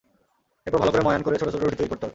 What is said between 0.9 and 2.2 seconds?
করে ময়ান করে ছোট ছোট রুটি তৈরি করতে হবে।